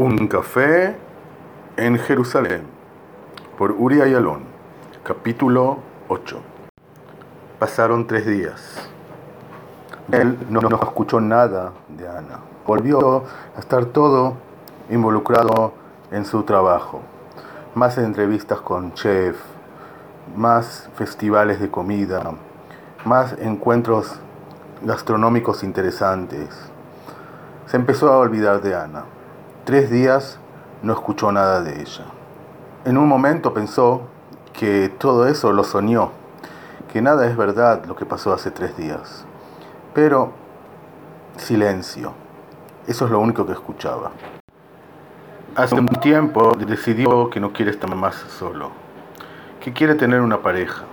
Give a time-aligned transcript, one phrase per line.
[0.00, 0.94] Un café
[1.76, 2.62] en Jerusalén
[3.58, 4.42] por Uri Ayalón,
[5.02, 6.40] capítulo 8.
[7.58, 8.88] Pasaron tres días.
[10.12, 12.38] Él no, no escuchó nada de Ana.
[12.64, 13.24] Volvió
[13.56, 14.34] a estar todo
[14.88, 15.72] involucrado
[16.12, 17.00] en su trabajo.
[17.74, 19.36] Más entrevistas con chef,
[20.36, 22.22] más festivales de comida,
[23.04, 24.14] más encuentros
[24.80, 26.50] gastronómicos interesantes.
[27.66, 29.17] Se empezó a olvidar de Ana.
[29.68, 30.38] Tres días
[30.82, 32.04] no escuchó nada de ella.
[32.86, 34.00] En un momento pensó
[34.54, 36.10] que todo eso lo soñó,
[36.90, 39.26] que nada es verdad lo que pasó hace tres días.
[39.92, 40.32] Pero
[41.36, 42.14] silencio,
[42.86, 44.12] eso es lo único que escuchaba.
[45.54, 48.70] Hace un tiempo decidió que no quiere estar más solo,
[49.60, 50.84] que quiere tener una pareja,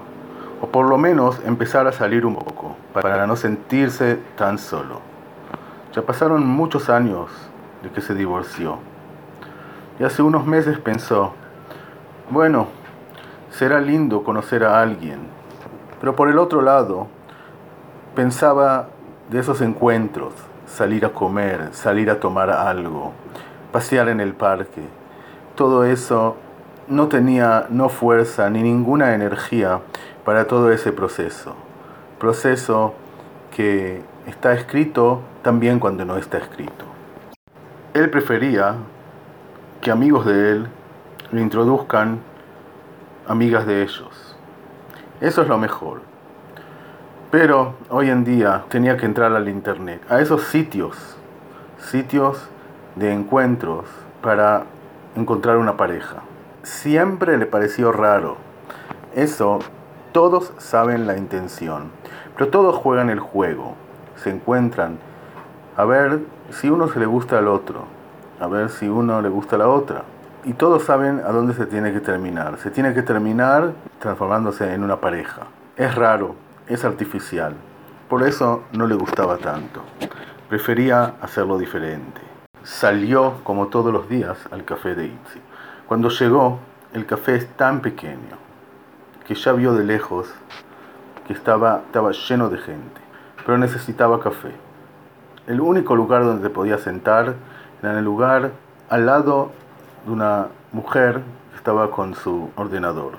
[0.59, 4.99] o por lo menos empezar a salir un poco, para no sentirse tan solo.
[5.93, 7.29] Ya pasaron muchos años
[7.83, 8.79] de que se divorció.
[9.99, 11.33] Y hace unos meses pensó,
[12.29, 12.67] bueno,
[13.51, 15.19] será lindo conocer a alguien.
[15.99, 17.07] Pero por el otro lado,
[18.15, 18.87] pensaba
[19.29, 20.33] de esos encuentros,
[20.65, 23.13] salir a comer, salir a tomar algo,
[23.71, 24.81] pasear en el parque.
[25.55, 26.35] Todo eso
[26.87, 29.79] no tenía no fuerza ni ninguna energía
[30.23, 31.55] para todo ese proceso.
[32.19, 32.93] Proceso
[33.55, 36.94] que está escrito también cuando no está escrito.
[37.95, 38.75] Él prefería
[39.79, 40.67] que amigos de él
[41.31, 42.19] le introduzcan
[43.25, 44.35] amigas de ellos.
[45.21, 46.01] Eso es lo mejor.
[47.31, 50.97] Pero hoy en día tenía que entrar al internet, a esos sitios,
[51.79, 52.49] sitios
[52.97, 53.85] de encuentros
[54.21, 54.65] para
[55.15, 56.17] encontrar una pareja.
[56.63, 58.35] Siempre le pareció raro.
[59.13, 59.59] Eso,
[60.11, 61.91] todos saben la intención,
[62.37, 63.75] pero todos juegan el juego.
[64.17, 64.99] Se encuentran
[65.77, 67.83] a ver si uno se le gusta al otro,
[68.39, 70.03] a ver si uno le gusta a la otra.
[70.45, 72.57] Y todos saben a dónde se tiene que terminar.
[72.59, 75.47] Se tiene que terminar transformándose en una pareja.
[75.75, 76.35] Es raro,
[76.67, 77.55] es artificial.
[78.07, 79.81] Por eso no le gustaba tanto.
[80.47, 82.21] Prefería hacerlo diferente.
[82.63, 85.41] Salió como todos los días al café de Itzi.
[85.87, 86.59] Cuando llegó,
[86.93, 88.37] el café es tan pequeño
[89.27, 90.33] que ya vio de lejos
[91.27, 93.01] que estaba, estaba lleno de gente,
[93.43, 94.64] pero necesitaba café.
[95.47, 97.35] El único lugar donde te podía sentar
[97.81, 98.51] era en el lugar
[98.89, 99.51] al lado
[100.05, 103.13] de una mujer que estaba con su ordenador.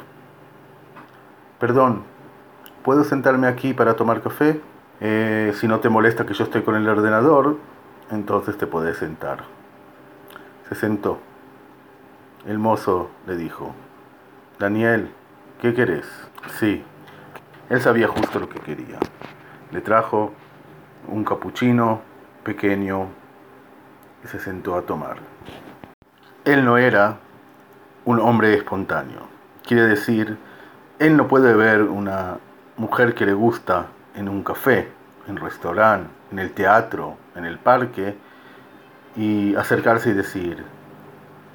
[1.61, 2.03] Perdón,
[2.83, 4.61] ¿puedo sentarme aquí para tomar café?
[5.01, 7.59] Eh, si no te molesta que yo estoy con el ordenador,
[8.11, 9.45] entonces te podés sentar.
[10.69, 11.19] Se sentó.
[12.45, 13.73] El mozo le dijo,
[14.59, 15.11] Daniel,
[15.61, 16.07] ¿qué querés?
[16.59, 16.83] Sí,
[17.69, 18.99] él sabía justo lo que quería.
[19.71, 20.33] Le trajo
[21.09, 22.01] un capuchino
[22.47, 23.09] pequeño
[24.25, 25.17] y se sentó a tomar.
[26.45, 27.17] Él no era
[28.05, 29.23] un hombre espontáneo.
[29.67, 30.39] Quiere decir,
[31.01, 32.39] él no puede ver una
[32.77, 34.93] mujer que le gusta en un café,
[35.27, 38.17] en un restaurante, en el teatro, en el parque,
[39.17, 40.65] y acercarse y decir,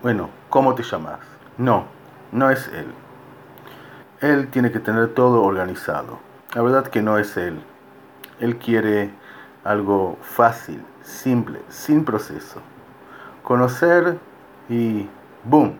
[0.01, 1.19] bueno, ¿cómo te llamas?
[1.57, 1.85] No,
[2.33, 2.87] no es él.
[4.19, 6.19] Él tiene que tener todo organizado.
[6.53, 7.61] La verdad que no es él.
[8.41, 9.20] Él quiere
[9.63, 12.59] algo fácil, simple, sin proceso.
[13.43, 14.17] Conocer
[14.69, 15.07] y
[15.43, 15.77] ¡boom!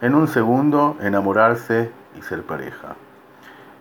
[0.00, 2.96] En un segundo enamorarse y ser pareja.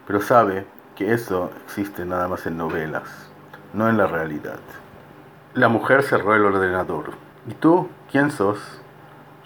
[0.08, 3.04] Pero sabe que eso existe nada más en novelas,
[3.74, 4.60] no en la realidad.
[5.54, 7.12] La mujer cerró el ordenador.
[7.48, 7.90] ¿Y tú?
[8.12, 8.60] ¿Quién sos?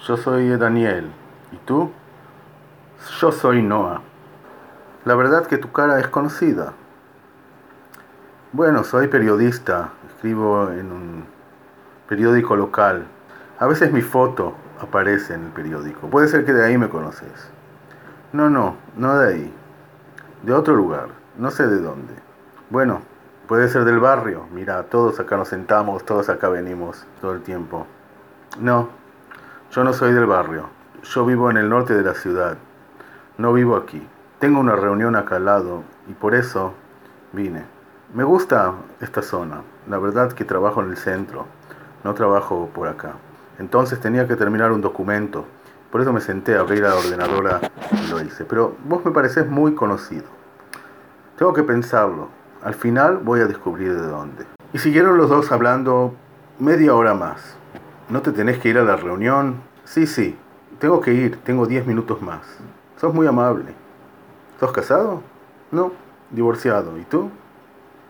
[0.06, 1.12] Yo soy Daniel.
[1.52, 1.92] ¿Y tú?
[3.20, 4.02] Yo soy Noah.
[5.06, 6.74] La verdad que tu cara es conocida.
[8.53, 11.25] Bueno, soy periodista, escribo en un
[12.08, 13.06] periódico local.
[13.59, 16.08] A veces mi foto aparece en el periódico.
[16.08, 17.52] Puede ser que de ahí me conoces.
[18.31, 19.53] No, no, no de ahí.
[20.44, 22.13] De otro lugar, no sé de dónde.
[22.69, 23.02] Bueno,
[23.47, 24.46] puede ser del barrio.
[24.53, 27.85] Mira, todos acá nos sentamos, todos acá venimos todo el tiempo.
[28.62, 28.88] No,
[29.72, 30.70] yo no soy del barrio.
[31.03, 32.58] Yo vivo en el norte de la ciudad.
[33.38, 34.08] No vivo aquí.
[34.40, 36.73] Tengo una reunión acá al lado y por eso
[37.34, 37.77] vine.
[38.14, 39.64] Me gusta esta zona.
[39.90, 41.46] La verdad que trabajo en el centro.
[42.06, 43.16] No trabajo por acá.
[43.59, 45.44] Entonces tenía que terminar un documento.
[45.92, 47.59] Por eso me senté a abrir la ordenadora
[47.92, 48.46] y lo hice.
[48.46, 50.24] Pero vos me pareces muy conocido.
[51.38, 52.30] Tengo que pensarlo.
[52.64, 54.46] Al final voy a descubrir de dónde.
[54.72, 56.14] Y siguieron los dos hablando
[56.59, 57.58] media hora más.
[58.08, 59.58] ¿No te tenés que ir a la reunión?
[59.84, 60.38] Sí, sí.
[60.80, 61.44] Tengo que ir.
[61.44, 62.40] Tengo 10 minutos más.
[63.02, 63.74] Sos muy amable.
[64.62, 65.22] ¿Sos casado?
[65.72, 65.92] No.
[66.32, 66.98] Divorciado.
[66.98, 67.30] ¿Y tú?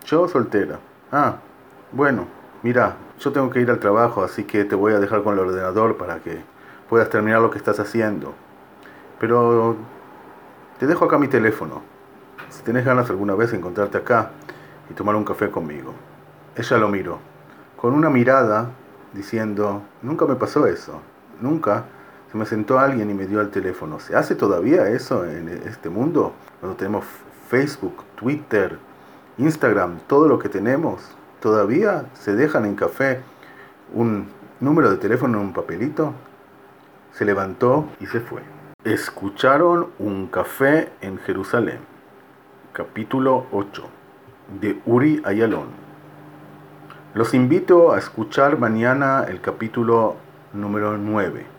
[0.08, 0.78] Yo soltera.
[1.12, 1.36] Ah,
[1.92, 2.26] bueno,
[2.62, 5.40] mira, yo tengo que ir al trabajo, así que te voy a dejar con el
[5.40, 6.40] ordenador para que
[6.88, 8.32] puedas terminar lo que estás haciendo.
[9.20, 9.76] Pero
[10.78, 11.82] te dejo acá mi teléfono.
[12.48, 14.30] Si tenés ganas alguna vez de encontrarte acá
[14.88, 15.92] y tomar un café conmigo.
[16.56, 17.18] Ella lo miró,
[17.76, 18.70] con una mirada
[19.12, 21.02] diciendo, nunca me pasó eso,
[21.38, 21.84] nunca
[22.32, 24.00] se me sentó alguien y me dio el teléfono.
[24.00, 26.32] ¿Se hace todavía eso en este mundo?
[26.60, 27.04] Cuando tenemos
[27.50, 28.87] Facebook, Twitter,
[29.38, 31.00] Instagram, todo lo que tenemos,
[31.40, 33.20] ¿todavía se dejan en café
[33.94, 34.26] un
[34.58, 36.12] número de teléfono en un papelito?
[37.12, 38.42] Se levantó y se fue.
[38.82, 41.78] Escucharon un café en Jerusalén.
[42.72, 43.84] Capítulo 8
[44.60, 45.68] de Uri Ayalón.
[47.14, 50.16] Los invito a escuchar mañana el capítulo
[50.52, 51.57] número 9.